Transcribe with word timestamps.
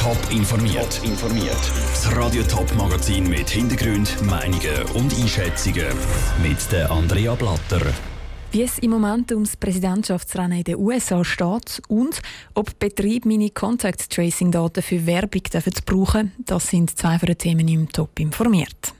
Top 0.00 0.16
informiert. 0.30 0.98
informiert. 1.04 1.60
Das 1.92 2.16
Radio 2.16 2.42
Top 2.44 2.74
Magazin 2.74 3.28
mit 3.28 3.50
Hintergrund, 3.50 4.16
Meinungen 4.22 4.82
und 4.94 5.12
Einschätzungen 5.12 5.92
mit 6.42 6.72
der 6.72 6.90
Andrea 6.90 7.34
Blatter. 7.34 7.82
Wie 8.50 8.62
es 8.62 8.78
im 8.78 8.92
Moment 8.92 9.30
ums 9.30 9.58
Präsidentschaftsrennen 9.58 10.56
in 10.56 10.64
den 10.64 10.76
USA 10.76 11.22
steht 11.22 11.82
und 11.88 12.22
ob 12.54 12.78
Betriebe 12.78 13.28
meine 13.28 13.50
Contact 13.50 14.08
Tracing 14.08 14.50
Daten 14.50 14.82
für 14.82 15.04
Werbung 15.04 15.42
dürfen 15.42 15.74
brauchen, 15.84 16.32
das 16.46 16.68
sind 16.68 16.96
zwei 16.98 17.18
von 17.18 17.26
den 17.26 17.36
Themen 17.36 17.68
im 17.68 17.92
Top 17.92 18.18
informiert. 18.20 18.94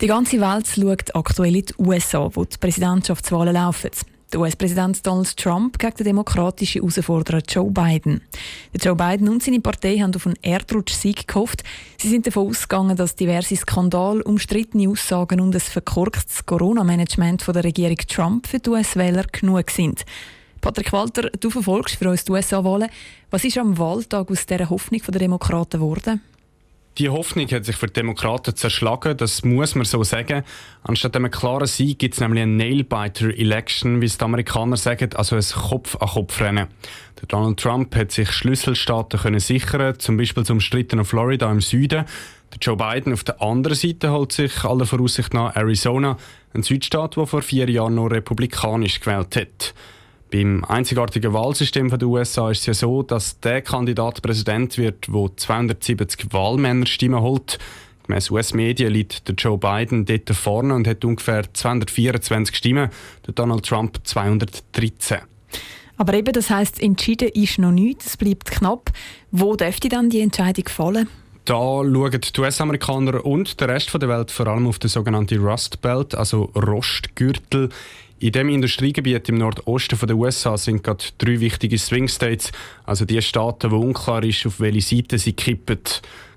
Die 0.00 0.06
ganze 0.06 0.40
Welt 0.40 0.66
schaut 0.66 1.14
aktuell 1.14 1.56
in 1.56 1.66
die 1.66 1.74
USA, 1.76 2.30
wo 2.32 2.46
die 2.46 2.56
Präsidentschaftswahlen 2.56 3.52
laufen. 3.52 3.90
Der 4.32 4.40
US-Präsident 4.40 5.06
Donald 5.06 5.36
Trump 5.36 5.78
gegen 5.78 5.96
den 5.98 6.06
demokratischen 6.06 6.80
Herausforderer 6.80 7.42
Joe 7.48 7.70
Biden. 7.70 8.22
Der 8.74 8.80
Joe 8.80 8.96
Biden 8.96 9.28
und 9.28 9.40
seine 9.40 9.60
Partei 9.60 9.98
haben 9.98 10.14
auf 10.16 10.26
einen 10.26 10.34
Erdrutsch-Sieg 10.42 11.28
gehofft. 11.28 11.62
Sie 12.00 12.08
sind 12.08 12.26
davon 12.26 12.48
ausgegangen, 12.48 12.96
dass 12.96 13.14
diverse 13.14 13.54
Skandale, 13.54 14.24
umstrittene 14.24 14.88
Aussagen 14.88 15.40
und 15.40 15.54
ein 15.54 15.60
verkorkstes 15.60 16.44
Corona-Management 16.44 17.46
der 17.46 17.62
Regierung 17.62 17.98
Trump 18.08 18.48
für 18.48 18.58
die 18.58 18.70
US-Wähler 18.70 19.26
genug 19.30 19.70
sind. 19.70 20.04
Patrick 20.60 20.92
Walter, 20.92 21.30
du 21.30 21.48
verfolgst 21.48 21.94
für 21.94 22.10
uns 22.10 22.24
die 22.24 22.32
USA-Wahlen. 22.32 22.88
Was 23.30 23.44
ist 23.44 23.58
am 23.58 23.78
Wahltag 23.78 24.28
aus 24.28 24.44
dieser 24.44 24.68
Hoffnung 24.68 25.02
der 25.06 25.20
Demokraten 25.20 25.78
geworden? 25.78 26.20
Die 26.98 27.10
Hoffnung 27.10 27.46
hat 27.48 27.66
sich 27.66 27.76
für 27.76 27.88
die 27.88 27.92
Demokraten 27.92 28.56
zerschlagen, 28.56 29.18
das 29.18 29.44
muss 29.44 29.74
man 29.74 29.84
so 29.84 30.02
sagen. 30.02 30.44
Anstatt 30.82 31.14
einem 31.14 31.30
klaren 31.30 31.66
Sieg 31.66 31.98
gibt 31.98 32.14
es 32.14 32.20
nämlich 32.20 32.42
eine 32.42 32.52
Nailbiter-Election, 32.52 34.00
wie 34.00 34.06
es 34.06 34.16
die 34.16 34.24
Amerikaner 34.24 34.78
sagen, 34.78 35.10
also 35.14 35.36
ein 35.36 35.42
Kopf-an-Kopf-Rennen. 35.42 36.68
Donald 37.28 37.60
Trump 37.60 37.94
hat 37.94 38.12
sich 38.12 38.30
Schlüsselstaaten 38.30 39.20
können 39.20 39.40
sichern, 39.40 39.98
zum 39.98 40.16
Beispiel 40.16 40.44
zum 40.46 40.56
umstrittenen 40.56 41.04
Florida 41.04 41.52
im 41.52 41.60
Süden. 41.60 42.06
Der 42.52 42.58
Joe 42.62 42.76
Biden 42.78 43.12
auf 43.12 43.24
der 43.24 43.42
anderen 43.42 43.76
Seite 43.76 44.10
holt 44.10 44.32
sich 44.32 44.64
aller 44.64 44.86
Voraussicht 44.86 45.34
nach 45.34 45.54
Arizona, 45.54 46.16
ein 46.54 46.62
Südstaat, 46.62 47.16
der 47.16 47.26
vor 47.26 47.42
vier 47.42 47.68
Jahren 47.68 47.96
noch 47.96 48.06
republikanisch 48.06 49.00
gewählt 49.00 49.36
hat. 49.36 49.74
Beim 50.36 50.64
einzigartigen 50.64 51.32
Wahlsystem 51.32 51.88
der 51.88 52.06
USA 52.06 52.50
ist 52.50 52.60
es 52.60 52.66
ja 52.66 52.74
so, 52.74 53.02
dass 53.02 53.40
der 53.40 53.62
Kandidat 53.62 54.20
Präsident 54.20 54.76
wird, 54.76 55.06
der 55.08 55.30
270 55.34 56.30
Wahlmännerstimmen 56.30 57.22
holt. 57.22 57.58
Gemäss 58.06 58.30
US-Medien 58.30 58.92
liegt 58.92 59.26
der 59.28 59.34
Joe 59.34 59.56
Biden 59.56 60.04
dort 60.04 60.28
vorne 60.36 60.74
und 60.74 60.86
hat 60.86 61.06
ungefähr 61.06 61.44
224 61.54 62.54
Stimmen, 62.54 62.90
der 63.26 63.32
Donald 63.32 63.64
Trump 63.64 63.98
213. 64.04 65.20
Aber 65.96 66.12
eben, 66.12 66.34
das 66.34 66.50
heißt, 66.50 66.82
entschieden 66.82 67.30
ist 67.32 67.58
noch 67.58 67.72
nichts, 67.72 68.04
es 68.04 68.16
bleibt 68.18 68.50
knapp. 68.50 68.92
Wo 69.30 69.56
dürfte 69.56 69.88
dann 69.88 70.10
die 70.10 70.20
Entscheidung 70.20 70.68
fallen? 70.68 71.08
Da 71.46 71.54
schauen 71.54 72.20
die 72.20 72.40
US-Amerikaner 72.40 73.24
und 73.24 73.58
der 73.58 73.68
Rest 73.68 73.94
der 73.94 74.08
Welt 74.10 74.30
vor 74.30 74.48
allem 74.48 74.66
auf 74.66 74.80
den 74.80 74.90
sogenannten 74.90 75.42
Rust 75.42 75.80
Belt, 75.80 76.14
also 76.14 76.50
Rostgürtel. 76.54 77.70
In 78.18 78.32
dem 78.32 78.48
Industriegebiet 78.48 79.28
im 79.28 79.36
Nordosten 79.36 79.98
der 80.06 80.16
USA 80.16 80.56
sind 80.56 80.82
gerade 80.82 81.04
drei 81.18 81.38
wichtige 81.38 81.76
Swing 81.76 82.08
States, 82.08 82.50
also 82.84 83.04
die 83.04 83.20
Staaten, 83.20 83.70
wo 83.70 83.76
unklar 83.76 84.24
ist, 84.24 84.46
auf 84.46 84.58
welche 84.58 84.96
Seite 84.96 85.18
sie 85.18 85.34
kippen. 85.34 85.80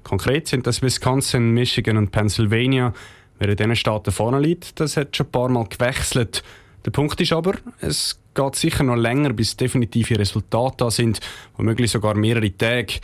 Konkret 0.04 0.50
sind 0.50 0.68
das 0.68 0.82
Wisconsin, 0.82 1.52
Michigan 1.52 1.96
und 1.96 2.12
Pennsylvania. 2.12 2.94
Wer 3.38 3.50
in 3.50 3.56
diesen 3.56 3.76
Staaten 3.78 4.12
vorne 4.12 4.42
liegt, 4.42 4.78
das 4.82 4.98
hat 4.98 5.16
schon 5.16 5.28
ein 5.28 5.32
paar 5.32 5.48
Mal 5.48 5.68
gewechselt. 5.70 6.44
Der 6.86 6.92
Punkt 6.92 7.22
ist 7.22 7.32
aber, 7.32 7.54
es 7.80 8.20
geht 8.36 8.56
sicher 8.56 8.84
noch 8.84 8.98
länger, 8.98 9.32
bis 9.32 9.56
definitive 9.56 10.20
Resultate 10.20 10.76
da 10.80 10.92
sind, 10.92 11.22
womöglich 11.56 11.92
sogar 11.92 12.14
mehrere 12.14 12.52
Tage. 12.58 13.00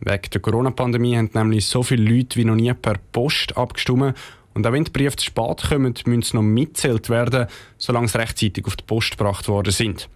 Wegen 0.00 0.30
der 0.30 0.40
Corona-Pandemie 0.42 1.16
haben 1.16 1.30
nämlich 1.32 1.64
so 1.64 1.82
viele 1.82 2.04
Leute 2.04 2.36
wie 2.36 2.44
noch 2.44 2.54
nie 2.56 2.72
per 2.74 2.98
Post 3.10 3.56
abgestimmt 3.56 4.14
und 4.58 4.66
auch 4.66 4.72
wenn 4.72 4.82
die 4.82 4.90
Briefe 4.90 5.16
zu 5.16 5.26
spät 5.26 5.62
kommen, 5.68 5.94
müssen 6.04 6.22
sie 6.22 6.36
noch 6.36 6.42
mitzählt 6.42 7.08
werden, 7.08 7.46
solange 7.76 8.08
sie 8.08 8.18
rechtzeitig 8.18 8.66
auf 8.66 8.74
die 8.74 8.84
Post 8.84 9.12
gebracht 9.12 9.46
worden 9.46 9.72
sind. 9.72 10.08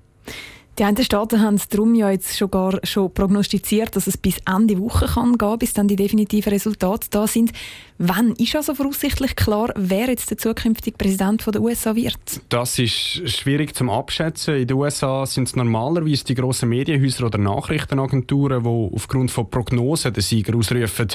Die 0.79 0.85
einen 0.85 1.05
Staaten 1.05 1.41
haben 1.41 1.61
darum 1.71 1.95
ja 1.95 2.11
jetzt 2.11 2.37
schon, 2.37 2.51
gar 2.51 2.81
schon 2.83 3.13
prognostiziert, 3.13 3.95
dass 3.95 4.09
es 4.09 4.17
bis 4.17 4.39
Ende 4.53 4.81
Woche 4.81 5.07
kann 5.07 5.39
gehen, 5.39 5.59
bis 5.59 5.75
dann 5.75 5.87
die 5.87 5.95
definitiven 5.95 6.51
Resultate 6.51 7.07
da 7.11 7.29
sind. 7.29 7.53
Wann 7.99 8.33
ist 8.33 8.57
also 8.57 8.75
voraussichtlich 8.75 9.37
klar, 9.37 9.73
wer 9.77 10.09
jetzt 10.09 10.31
der 10.31 10.39
zukünftige 10.39 10.97
Präsident 10.97 11.47
der 11.47 11.61
USA 11.61 11.95
wird? 11.95 12.17
Das 12.49 12.81
ist 12.81 13.31
schwierig 13.31 13.77
zum 13.77 13.91
Abschätzen. 13.91 14.57
In 14.57 14.67
den 14.67 14.77
USA 14.77 15.25
sind 15.25 15.47
es 15.47 15.55
normalerweise 15.55 16.25
die 16.25 16.35
grossen 16.35 16.71
Medienhäuser 16.71 17.27
oder 17.27 17.39
Nachrichtenagenturen, 17.39 18.65
die 18.65 18.95
aufgrund 18.97 19.31
von 19.31 19.49
Prognosen 19.51 20.13
den 20.15 20.23
Sieger 20.23 20.57
ausrufen. 20.57 21.09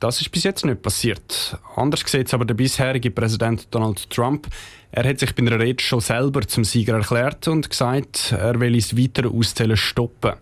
Das 0.00 0.20
ist 0.20 0.30
bis 0.30 0.44
jetzt 0.44 0.64
nicht 0.64 0.80
passiert. 0.80 1.58
Anders 1.74 2.04
sieht 2.06 2.28
es 2.28 2.34
aber 2.34 2.44
der 2.44 2.54
bisherige 2.54 3.10
Präsident 3.10 3.66
Donald 3.72 4.08
Trump. 4.10 4.46
Er 4.92 5.08
hat 5.08 5.18
sich 5.18 5.34
bei 5.34 5.42
einer 5.42 5.58
Rede 5.58 5.82
schon 5.82 6.00
selber 6.00 6.42
zum 6.42 6.64
Sieger 6.64 6.94
erklärt 6.94 7.48
und 7.48 7.68
gesagt, 7.68 8.32
er 8.32 8.60
will 8.60 8.74
das 8.74 8.96
weitere 8.96 9.28
Auszählen 9.28 9.76
stoppen. 9.76 10.34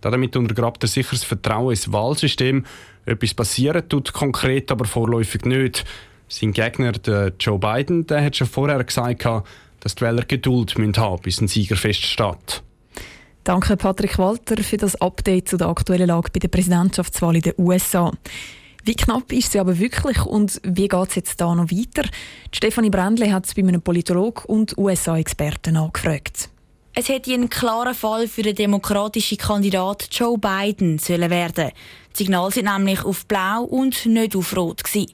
Damit 0.00 0.36
untergrabt 0.36 0.84
er 0.84 0.88
sicher 0.88 1.10
das 1.12 1.24
Vertrauen 1.24 1.70
ins 1.70 1.90
Wahlsystem. 1.92 2.64
Etwas 3.04 3.34
passieren 3.34 3.88
tut 3.88 4.12
konkret, 4.12 4.70
aber 4.70 4.84
vorläufig 4.84 5.44
nicht. 5.44 5.84
Sein 6.28 6.52
Gegner, 6.52 6.92
der 6.92 7.32
Joe 7.40 7.58
Biden, 7.58 8.06
der 8.06 8.24
hat 8.24 8.36
schon 8.36 8.46
vorher 8.46 8.82
gesagt, 8.84 9.24
dass 9.80 9.94
die 9.94 10.02
Wähler 10.02 10.24
Geduld 10.24 10.76
haben 10.76 10.92
müssen, 10.92 11.22
bis 11.22 11.40
ein 11.40 11.48
Sieger 11.48 11.76
feststeht. 11.76 12.62
Danke, 13.42 13.76
Patrick 13.76 14.18
Walter, 14.18 14.62
für 14.62 14.78
das 14.78 14.94
Update 15.00 15.48
zu 15.48 15.56
der 15.56 15.68
aktuellen 15.68 16.08
Lage 16.08 16.30
bei 16.32 16.38
der 16.38 16.48
Präsidentschaftswahl 16.48 17.36
in 17.36 17.42
den 17.42 17.54
USA. 17.58 18.10
Wie 18.86 18.94
knapp 18.94 19.32
ist 19.32 19.52
sie 19.52 19.60
aber 19.60 19.78
wirklich 19.78 20.26
und 20.26 20.60
wie 20.62 20.88
geht 20.88 21.08
es 21.08 21.14
jetzt 21.14 21.40
da 21.40 21.54
noch 21.54 21.70
weiter? 21.70 22.06
Stefanie 22.52 22.90
Brändle 22.90 23.32
hat 23.32 23.46
es 23.46 23.54
bei 23.54 23.62
einem 23.62 23.80
Politolog 23.80 24.44
und 24.44 24.76
USA-Experten 24.76 25.78
angefragt. 25.78 26.50
Es 26.94 27.08
hätte 27.08 27.32
einen 27.32 27.48
klaren 27.48 27.94
Fall 27.94 28.28
für 28.28 28.42
den 28.42 28.54
demokratischen 28.54 29.38
Kandidat 29.38 30.08
Joe 30.12 30.36
Biden 30.36 30.98
sollen 30.98 31.30
werden. 31.30 31.70
Die 32.16 32.22
Signale 32.22 32.52
sind 32.52 32.66
nämlich 32.66 33.04
auf 33.04 33.26
Blau 33.26 33.64
und 33.64 34.06
nicht 34.06 34.36
auf 34.36 34.56
Rot. 34.56 34.82
Die 34.94 35.08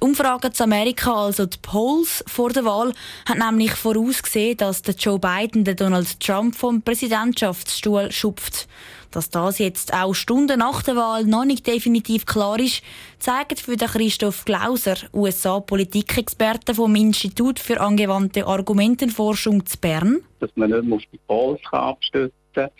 Umfragen 0.00 0.52
zu 0.52 0.64
Amerika, 0.64 1.14
also 1.26 1.46
die 1.46 1.58
Polls 1.62 2.24
vor 2.26 2.50
der 2.50 2.64
Wahl, 2.64 2.92
haben 3.28 3.38
nämlich 3.38 3.70
vorausgesehen, 3.70 4.56
dass 4.56 4.82
der 4.82 4.96
Joe 4.96 5.20
Biden 5.20 5.62
den 5.62 5.76
Donald 5.76 6.18
Trump 6.18 6.56
vom 6.56 6.82
Präsidentschaftsstuhl 6.82 8.10
schupft. 8.10 8.66
Dass 9.12 9.30
das 9.30 9.58
jetzt 9.60 9.94
auch 9.94 10.12
Stunden 10.12 10.58
nach 10.58 10.82
der 10.82 10.96
Wahl 10.96 11.24
noch 11.24 11.44
nicht 11.44 11.68
definitiv 11.68 12.26
klar 12.26 12.58
ist, 12.58 12.82
zeigt 13.20 13.60
für 13.60 13.76
den 13.76 13.88
Christoph 13.88 14.44
Glauser, 14.44 14.96
USA-Politikexperte 15.12 16.74
vom 16.74 16.96
Institut 16.96 17.60
für 17.60 17.80
angewandte 17.80 18.46
Argumentenforschung 18.46 19.66
zu 19.66 19.78
Bern. 19.78 20.20
Dass 20.40 20.50
man 20.56 20.70
nicht 20.70 20.92
auf 20.92 21.02
die 21.12 21.20
Polls 21.28 21.60
abstützen 21.70 22.34
kann 22.54 22.70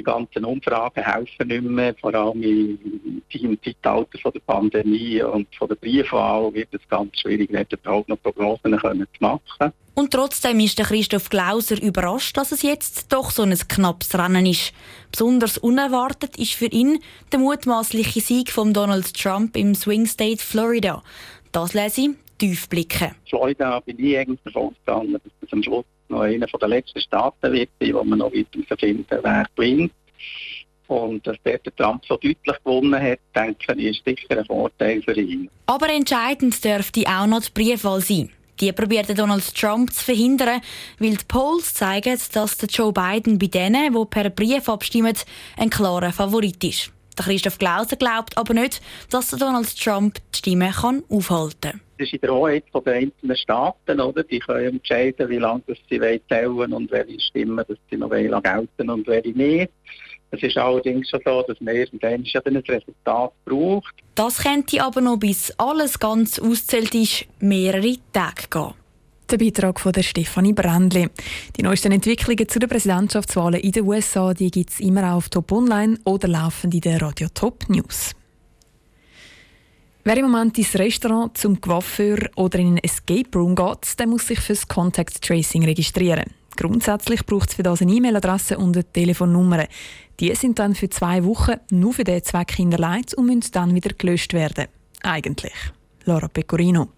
die 0.00 0.04
ganzen 0.04 0.44
Umfragen 0.44 1.04
helfen 1.04 1.48
nicht 1.48 1.62
mehr, 1.62 1.94
vor 2.00 2.14
allem 2.14 2.42
im 2.42 3.62
Zeitalter 3.62 4.18
von 4.18 4.32
der 4.32 4.40
Pandemie 4.40 5.22
und 5.22 5.54
von 5.54 5.68
der 5.68 5.76
Briefwahl 5.76 6.52
wird 6.54 6.68
es 6.72 6.80
ganz 6.88 7.18
schwierig, 7.18 7.50
nicht 7.50 7.72
überhaupt 7.72 8.08
noch 8.08 8.20
Prognosen 8.22 8.78
zu 8.80 9.06
machen. 9.20 9.72
Und 9.94 10.12
trotzdem 10.12 10.60
ist 10.60 10.78
der 10.78 10.86
Christoph 10.86 11.28
Glauser 11.28 11.80
überrascht, 11.82 12.36
dass 12.36 12.52
es 12.52 12.62
jetzt 12.62 13.12
doch 13.12 13.30
so 13.30 13.42
ein 13.42 13.54
knappes 13.54 14.16
Rennen 14.16 14.46
ist. 14.46 14.72
Besonders 15.12 15.58
unerwartet 15.58 16.38
ist 16.38 16.54
für 16.54 16.66
ihn 16.66 17.00
der 17.32 17.40
mutmaßliche 17.40 18.20
Sieg 18.20 18.50
von 18.50 18.72
Donald 18.72 19.14
Trump 19.14 19.56
im 19.56 19.74
Swing 19.74 20.06
State 20.06 20.42
Florida. 20.42 21.02
Das 21.52 21.74
lese 21.74 22.00
ich 22.02 22.10
tief 22.38 22.68
blicken. 22.68 23.14
Florida 23.28 23.80
bin 23.80 23.98
ich 23.98 24.16
eigentlich 24.16 24.40
davon 24.44 24.74
dass 24.86 25.20
das 25.40 25.52
am 25.52 25.62
Schluss 25.62 25.84
noch 26.10 26.20
einer 26.20 26.46
der 26.46 26.68
letzten 26.68 27.00
Staaten 27.00 27.52
wird 27.52 27.70
sein, 27.80 27.94
wo 27.94 28.04
man 28.04 28.18
noch 28.18 28.32
herausfinden 28.32 29.06
wer 29.22 29.46
gewinnt. 29.54 29.92
Und 30.86 31.24
dass 31.24 31.36
der 31.44 31.62
Trump 31.76 32.04
so 32.04 32.16
deutlich 32.16 32.56
gewonnen 32.64 33.00
hat, 33.00 33.20
denke 33.34 33.74
ich, 33.76 33.98
ist 33.98 34.04
sicher 34.04 34.38
ein 34.38 34.44
Vorteil 34.44 35.00
für 35.02 35.18
ihn. 35.18 35.48
Aber 35.66 35.88
entscheidend 35.88 36.64
dürfte 36.64 37.04
auch 37.06 37.26
noch 37.26 37.42
die 37.42 37.52
Briefwahl 37.54 38.00
sein. 38.00 38.30
Die 38.60 38.72
probiert 38.72 39.16
Donald 39.16 39.54
Trump 39.54 39.92
zu 39.92 40.04
verhindern, 40.04 40.60
weil 40.98 41.16
die 41.16 41.24
Polls 41.26 41.74
zeigen, 41.74 42.18
dass 42.32 42.58
Joe 42.68 42.92
Biden 42.92 43.38
bei 43.38 43.46
denen, 43.46 43.94
die 43.94 44.04
per 44.04 44.28
Brief 44.30 44.68
abstimmen, 44.68 45.16
ein 45.56 45.70
klarer 45.70 46.12
Favorit 46.12 46.62
ist. 46.64 46.92
Der 47.20 47.26
Christoph 47.26 47.58
Glauser 47.58 47.96
glaubt 47.96 48.38
aber 48.38 48.54
nicht, 48.54 48.80
dass 49.10 49.28
Donald 49.32 49.78
Trump 49.78 50.14
die 50.32 50.38
Stimme 50.38 50.70
kann 50.70 51.02
aufhalten 51.10 51.72
kann. 51.72 51.80
Das 51.98 52.06
ist 52.06 52.14
in 52.14 52.20
der 52.22 52.32
Hoheit 52.32 52.64
der 52.72 52.94
einzelnen 52.94 53.36
Staaten, 53.36 54.00
oder? 54.00 54.22
Die 54.22 54.38
können 54.38 54.76
entscheiden, 54.76 55.28
wie 55.28 55.36
lange 55.36 55.62
sie 55.68 56.22
zählen 56.30 56.72
und 56.72 56.90
welche 56.90 57.20
Stimmen 57.20 57.62
dass 57.68 57.76
sie 57.90 57.98
noch 57.98 58.08
gelten 58.08 58.88
und 58.88 59.06
welche 59.06 59.36
nicht. 59.36 59.70
Es 60.30 60.42
ist 60.42 60.56
allerdings 60.56 61.10
schon 61.10 61.20
so, 61.22 61.42
dass 61.46 61.60
man 61.60 61.74
irgendwann 61.74 62.24
ja 62.24 62.40
ein 62.42 62.56
Resultat 62.56 63.32
braucht. 63.44 63.94
Das 64.14 64.42
könnte 64.42 64.82
aber 64.82 65.02
noch 65.02 65.18
bis 65.18 65.52
alles 65.58 65.98
ganz 65.98 66.38
auszählt 66.38 66.94
ist, 66.94 67.26
mehrere 67.38 67.96
Tage 68.14 68.44
gehen. 68.50 68.79
Der 69.30 69.38
Beitrag 69.38 69.78
von 69.78 69.92
der 69.92 70.02
Stefanie 70.02 70.52
Brändli. 70.52 71.08
Die 71.56 71.62
neuesten 71.62 71.92
Entwicklungen 71.92 72.48
zu 72.48 72.58
den 72.58 72.68
Präsidentschaftswahlen 72.68 73.60
in 73.60 73.70
den 73.70 73.84
USA 73.84 74.32
gibt 74.32 74.70
es 74.70 74.80
immer 74.80 75.14
auf 75.14 75.28
Top 75.28 75.52
Online 75.52 75.98
oder 76.04 76.26
laufend 76.26 76.74
in 76.74 76.80
der 76.80 77.00
Radio 77.00 77.28
Top 77.32 77.68
News. 77.68 78.10
Wer 80.02 80.16
im 80.16 80.30
Moment 80.30 80.58
ins 80.58 80.74
Restaurant, 80.74 81.38
zum 81.38 81.60
Coiffeur 81.60 82.18
oder 82.34 82.58
in 82.58 82.66
einen 82.66 82.78
Escape 82.78 83.28
Room 83.36 83.54
geht, 83.54 84.00
der 84.00 84.08
muss 84.08 84.26
sich 84.26 84.40
fürs 84.40 84.66
Contact 84.66 85.22
Tracing 85.22 85.64
registrieren. 85.64 86.24
Grundsätzlich 86.56 87.24
braucht 87.24 87.50
es 87.50 87.54
für 87.54 87.62
das 87.62 87.82
eine 87.82 87.92
E-Mail-Adresse 87.92 88.58
und 88.58 88.76
eine 88.76 88.84
Telefonnummer. 88.84 89.66
Die 90.18 90.34
sind 90.34 90.58
dann 90.58 90.74
für 90.74 90.90
zwei 90.90 91.24
Wochen 91.24 91.54
nur 91.70 91.92
für 91.92 92.02
diesen 92.02 92.24
Zweck 92.24 92.50
hinterlegt 92.50 93.14
und 93.14 93.26
müssen 93.26 93.52
dann 93.52 93.76
wieder 93.76 93.94
gelöscht 93.94 94.32
werden. 94.32 94.66
Eigentlich. 95.02 95.54
Laura 96.04 96.26
Pecorino. 96.26 96.88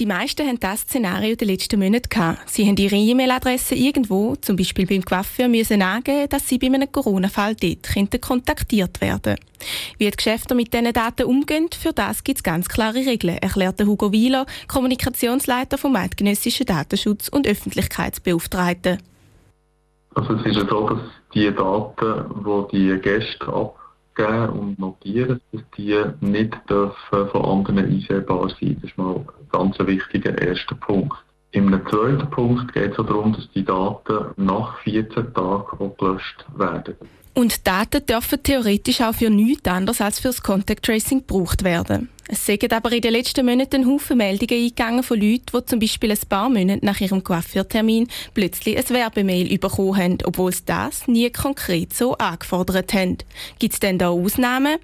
Die 0.00 0.06
meisten 0.06 0.48
haben 0.48 0.58
das 0.58 0.80
Szenario 0.80 1.36
der 1.36 1.46
letzten 1.46 1.78
Monate 1.78 2.08
gehabt. 2.08 2.48
Sie 2.48 2.66
haben 2.66 2.78
ihre 2.78 2.96
E-Mail-Adresse 2.96 3.74
irgendwo, 3.74 4.34
zum 4.34 4.56
Beispiel 4.56 4.86
beim 4.86 5.04
Coiffeur, 5.04 5.46
müssen 5.46 5.82
angeben, 5.82 6.26
dass 6.30 6.48
sie 6.48 6.56
bei 6.56 6.68
einem 6.68 6.90
Corona-Fall 6.90 7.54
dort 7.54 8.22
kontaktiert 8.22 9.02
werden 9.02 9.36
Wie 9.98 10.10
die 10.10 10.16
Geschäfte 10.16 10.54
mit 10.54 10.72
diesen 10.72 10.90
Daten 10.94 11.24
umgehen, 11.24 11.68
für 11.78 11.92
das 11.92 12.24
gibt 12.24 12.38
es 12.38 12.42
ganz 12.42 12.70
klare 12.70 13.04
Regeln, 13.04 13.36
erklärte 13.36 13.84
Hugo 13.84 14.10
Wieler, 14.10 14.46
Kommunikationsleiter 14.68 15.76
vom 15.76 15.94
Eidgenössischen 15.94 16.64
Datenschutz- 16.64 17.28
und 17.28 17.46
Öffentlichkeitsbeauftragten. 17.46 19.02
Also 20.14 20.32
es 20.32 20.46
ist 20.46 20.56
ja 20.56 20.66
so, 20.66 20.88
dass 20.88 21.00
die 21.34 21.54
Daten, 21.54 22.70
die 22.72 22.94
die 22.94 23.02
Gäste 23.02 23.46
ab 23.48 23.79
geben 24.20 24.48
und 24.50 24.78
notieren, 24.78 25.40
dass 25.52 25.62
die 25.76 26.02
nicht 26.20 26.54
dürfen 26.68 27.28
von 27.30 27.44
anderen 27.44 27.78
einsehbar 27.78 28.48
sein 28.48 28.76
Das 28.80 28.90
ist 28.90 28.98
mal 28.98 29.16
ein 29.16 29.26
ganz 29.52 29.78
wichtiger 29.78 30.40
erster 30.40 30.74
Punkt. 30.74 31.16
Im 31.52 31.70
zweiten 31.90 32.30
Punkt 32.30 32.72
geht 32.72 32.92
es 32.92 32.96
darum, 32.96 33.32
dass 33.32 33.50
die 33.52 33.64
Daten 33.64 34.26
nach 34.36 34.78
14 34.80 35.34
Tagen 35.34 35.78
auch 35.78 35.96
gelöscht 35.98 36.44
werden. 36.56 36.94
Und 37.34 37.66
Daten 37.66 38.04
dürfen 38.06 38.42
theoretisch 38.42 39.00
auch 39.00 39.14
für 39.14 39.30
nichts 39.30 39.68
anderes 39.68 40.00
als 40.00 40.20
fürs 40.20 40.42
Contact 40.42 40.84
Tracing 40.84 41.26
gebraucht 41.26 41.64
werden. 41.64 42.08
Es 42.32 42.46
sind 42.46 42.72
aber 42.72 42.92
in 42.92 43.00
den 43.00 43.12
letzten 43.12 43.44
Monaten 43.44 43.84
Haufen 43.88 44.18
Meldungen 44.18 44.62
eingegangen 44.62 45.02
von 45.02 45.20
Leuten, 45.20 45.46
die 45.52 45.64
zum 45.64 45.80
Beispiel 45.80 46.12
ein 46.12 46.28
paar 46.28 46.48
Monate 46.48 46.86
nach 46.86 47.00
ihrem 47.00 47.24
Coiffeurtermin 47.24 48.06
plötzlich 48.34 48.78
ein 48.78 48.88
Werbemail 48.88 49.58
bekommen 49.58 49.96
haben, 49.96 50.18
obwohl 50.24 50.52
sie 50.52 50.64
das 50.64 51.08
nie 51.08 51.28
konkret 51.30 51.92
so 51.92 52.16
angefordert 52.18 52.94
haben. 52.94 53.18
Gibt 53.58 53.74
es 53.74 53.80
denn 53.80 53.98
da 53.98 54.10
Ausnahmen? 54.10 54.76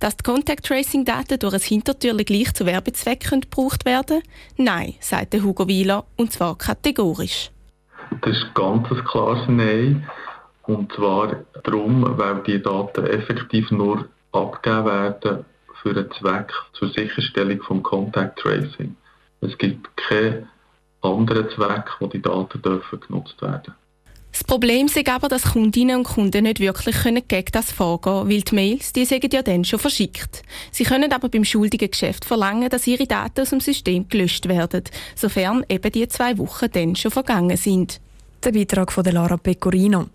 Dass 0.00 0.16
die 0.16 0.24
Contact 0.24 0.66
Tracing 0.66 1.04
Daten 1.04 1.38
durch 1.38 1.54
ein 1.54 1.60
Hintertürchen 1.60 2.24
gleich 2.24 2.52
zu 2.52 2.66
Werbezwecken 2.66 3.42
gebraucht 3.42 3.84
werden? 3.84 4.20
Nein, 4.56 4.94
sagt 4.98 5.40
Hugo 5.40 5.68
Wieler, 5.68 6.04
und 6.16 6.32
zwar 6.32 6.58
kategorisch. 6.58 7.52
Das 8.22 8.36
ist 8.36 8.52
ganz 8.56 8.90
ein 8.90 9.04
klares 9.04 9.46
Nein. 9.46 10.04
Und 10.64 10.92
zwar 10.94 11.44
darum, 11.62 12.18
weil 12.18 12.42
die 12.42 12.60
Daten 12.60 13.06
effektiv 13.06 13.70
nur 13.70 14.08
abgegeben 14.32 14.84
werden 14.84 15.44
für 15.82 15.90
einen 15.90 16.10
Zweck 16.12 16.52
zur 16.72 16.90
Sicherstellung 16.90 17.62
von 17.62 17.82
Contact 17.82 18.38
Tracing. 18.38 18.96
Es 19.40 19.56
gibt 19.58 19.96
keinen 19.96 20.48
anderen 21.02 21.48
Zweck, 21.50 21.84
wo 22.00 22.06
die 22.06 22.22
Daten 22.22 22.60
dürfen 22.62 23.00
genutzt 23.00 23.40
werden. 23.40 23.74
Das 24.32 24.44
Problem 24.44 24.86
ist 24.86 25.08
aber, 25.08 25.28
dass 25.28 25.52
Kundinnen 25.52 25.96
und 25.96 26.04
Kunden 26.04 26.44
nicht 26.44 26.60
wirklich 26.60 27.02
gegen 27.02 27.52
das 27.52 27.72
vorgehen 27.72 28.12
können, 28.12 28.30
weil 28.30 28.40
die 28.42 28.54
Mails, 28.54 28.92
die 28.92 29.04
sagen 29.04 29.30
ja 29.32 29.42
dann 29.42 29.64
schon 29.64 29.78
verschickt. 29.78 30.42
Sie 30.70 30.84
können 30.84 31.12
aber 31.12 31.28
beim 31.28 31.44
schuldigen 31.44 31.90
Geschäft 31.90 32.24
verlangen, 32.24 32.68
dass 32.68 32.86
ihre 32.86 33.06
Daten 33.06 33.40
aus 33.40 33.50
dem 33.50 33.60
System 33.60 34.08
gelöscht 34.08 34.46
werden, 34.48 34.84
sofern 35.16 35.64
eben 35.68 35.90
die 35.90 36.06
zwei 36.08 36.36
Wochen 36.38 36.70
dann 36.70 36.94
schon 36.94 37.10
vergangen 37.10 37.56
sind. 37.56 38.00
Der 38.44 38.52
Beitrag 38.52 38.92
von 38.92 39.04
Lara 39.04 39.36
Pecorino. 39.36 40.06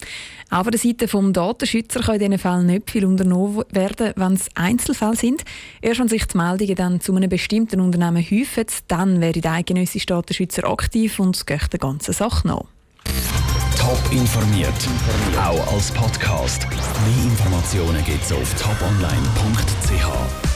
Auch 0.49 0.63
von 0.63 0.71
der 0.71 0.79
Seite 0.79 1.07
des 1.07 1.33
Datenschützer 1.33 1.99
kann 1.99 2.15
in 2.15 2.21
diesen 2.21 2.37
Fällen 2.37 2.67
nicht 2.67 2.89
viel 2.89 3.05
unternommen 3.05 3.63
werden, 3.71 4.13
wenn 4.15 4.33
es 4.33 4.47
Einzelfälle 4.55 5.15
sind. 5.15 5.43
Erst 5.81 5.99
wenn 5.99 6.07
sich 6.07 6.25
die 6.25 6.37
Meldungen 6.37 6.75
dann 6.75 7.01
zu 7.01 7.15
einem 7.15 7.29
bestimmten 7.29 7.81
Unternehmen 7.81 8.23
häufen, 8.23 8.65
dann 8.87 9.19
wäre 9.19 9.41
der 9.41 9.51
eidgenössische 9.51 10.05
Datenschützer 10.05 10.69
aktiv 10.69 11.19
und 11.19 11.45
geht 11.45 11.73
der 11.73 11.79
ganzen 11.79 12.13
Sache 12.13 12.47
nach. 12.47 12.63
Top 13.77 13.99
informiert, 14.11 14.71
auch 15.37 15.73
als 15.73 15.91
Podcast. 15.91 16.65
Mehr 16.69 17.25
Informationen 17.25 18.03
gibt 18.05 18.23
es 18.23 18.31
auf 18.31 18.53
toponline.ch. 18.53 20.52